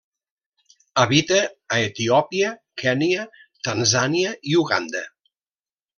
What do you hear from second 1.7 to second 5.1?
a Etiòpia, Kenya, Tanzània i Uganda.